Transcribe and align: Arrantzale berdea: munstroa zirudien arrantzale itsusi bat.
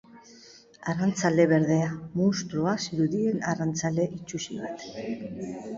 Arrantzale 0.93 1.45
berdea: 1.51 1.91
munstroa 2.23 2.75
zirudien 2.87 3.39
arrantzale 3.53 4.11
itsusi 4.21 4.61
bat. 4.65 4.91